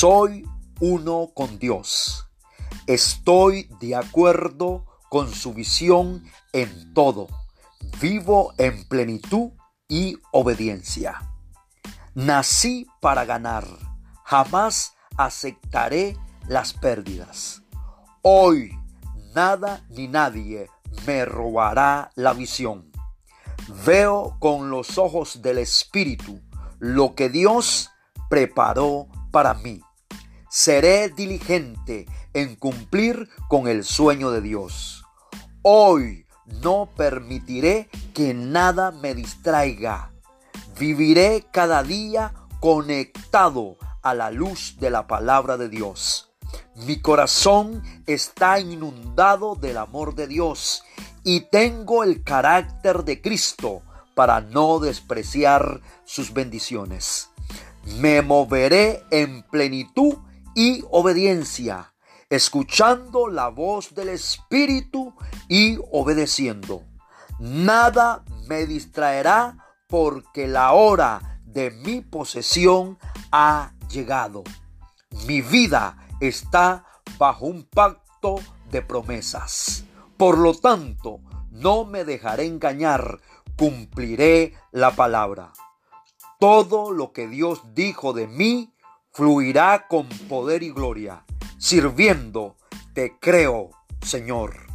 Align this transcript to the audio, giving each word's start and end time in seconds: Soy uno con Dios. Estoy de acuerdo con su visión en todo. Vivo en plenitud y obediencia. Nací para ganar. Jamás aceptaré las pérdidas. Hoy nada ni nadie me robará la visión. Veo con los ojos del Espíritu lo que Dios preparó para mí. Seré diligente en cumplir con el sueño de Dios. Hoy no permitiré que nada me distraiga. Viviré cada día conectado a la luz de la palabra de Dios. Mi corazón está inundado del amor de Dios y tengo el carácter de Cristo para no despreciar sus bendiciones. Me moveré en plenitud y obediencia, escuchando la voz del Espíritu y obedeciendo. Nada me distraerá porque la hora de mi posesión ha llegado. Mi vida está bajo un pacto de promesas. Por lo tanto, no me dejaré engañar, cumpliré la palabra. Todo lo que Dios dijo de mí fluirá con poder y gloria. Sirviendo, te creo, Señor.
Soy 0.00 0.48
uno 0.78 1.32
con 1.34 1.58
Dios. 1.58 2.28
Estoy 2.86 3.68
de 3.80 3.96
acuerdo 3.96 4.86
con 5.08 5.34
su 5.34 5.52
visión 5.54 6.22
en 6.52 6.94
todo. 6.94 7.26
Vivo 8.00 8.54
en 8.58 8.86
plenitud 8.86 9.50
y 9.88 10.16
obediencia. 10.30 11.28
Nací 12.14 12.86
para 13.00 13.24
ganar. 13.24 13.66
Jamás 14.22 14.94
aceptaré 15.16 16.16
las 16.46 16.74
pérdidas. 16.74 17.62
Hoy 18.22 18.78
nada 19.34 19.84
ni 19.88 20.06
nadie 20.06 20.70
me 21.08 21.24
robará 21.24 22.12
la 22.14 22.34
visión. 22.34 22.92
Veo 23.84 24.36
con 24.38 24.70
los 24.70 24.96
ojos 24.96 25.42
del 25.42 25.58
Espíritu 25.58 26.40
lo 26.78 27.16
que 27.16 27.28
Dios 27.28 27.90
preparó 28.30 29.08
para 29.32 29.54
mí. 29.54 29.82
Seré 30.50 31.10
diligente 31.10 32.06
en 32.32 32.56
cumplir 32.56 33.28
con 33.48 33.68
el 33.68 33.84
sueño 33.84 34.30
de 34.30 34.40
Dios. 34.40 35.04
Hoy 35.60 36.26
no 36.62 36.88
permitiré 36.96 37.90
que 38.14 38.32
nada 38.32 38.90
me 38.90 39.14
distraiga. 39.14 40.10
Viviré 40.78 41.46
cada 41.52 41.82
día 41.82 42.32
conectado 42.60 43.76
a 44.02 44.14
la 44.14 44.30
luz 44.30 44.76
de 44.80 44.88
la 44.88 45.06
palabra 45.06 45.58
de 45.58 45.68
Dios. 45.68 46.30
Mi 46.76 47.00
corazón 47.02 47.82
está 48.06 48.58
inundado 48.58 49.54
del 49.54 49.76
amor 49.76 50.14
de 50.14 50.28
Dios 50.28 50.82
y 51.24 51.40
tengo 51.40 52.04
el 52.04 52.22
carácter 52.24 53.04
de 53.04 53.20
Cristo 53.20 53.82
para 54.14 54.40
no 54.40 54.78
despreciar 54.78 55.82
sus 56.06 56.32
bendiciones. 56.32 57.28
Me 58.00 58.22
moveré 58.22 59.04
en 59.10 59.42
plenitud 59.42 60.16
y 60.58 60.84
obediencia, 60.90 61.94
escuchando 62.28 63.28
la 63.28 63.46
voz 63.46 63.94
del 63.94 64.08
Espíritu 64.08 65.14
y 65.46 65.78
obedeciendo. 65.92 66.82
Nada 67.38 68.24
me 68.48 68.66
distraerá 68.66 69.56
porque 69.86 70.48
la 70.48 70.72
hora 70.72 71.40
de 71.44 71.70
mi 71.70 72.00
posesión 72.00 72.98
ha 73.30 73.70
llegado. 73.88 74.42
Mi 75.28 75.42
vida 75.42 75.96
está 76.18 76.84
bajo 77.18 77.46
un 77.46 77.62
pacto 77.62 78.40
de 78.68 78.82
promesas. 78.82 79.84
Por 80.16 80.38
lo 80.38 80.54
tanto, 80.54 81.20
no 81.52 81.84
me 81.84 82.04
dejaré 82.04 82.46
engañar, 82.46 83.20
cumpliré 83.56 84.54
la 84.72 84.90
palabra. 84.96 85.52
Todo 86.40 86.90
lo 86.90 87.12
que 87.12 87.28
Dios 87.28 87.62
dijo 87.74 88.12
de 88.12 88.26
mí 88.26 88.74
fluirá 89.12 89.86
con 89.88 90.08
poder 90.28 90.62
y 90.62 90.70
gloria. 90.70 91.24
Sirviendo, 91.58 92.56
te 92.94 93.18
creo, 93.18 93.70
Señor. 94.02 94.67